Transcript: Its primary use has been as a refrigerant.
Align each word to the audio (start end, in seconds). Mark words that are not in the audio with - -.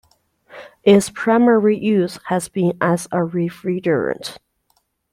Its 0.81 1.11
primary 1.11 1.77
use 1.77 2.17
has 2.25 2.47
been 2.49 2.75
as 2.81 3.05
a 3.11 3.17
refrigerant. 3.19 4.39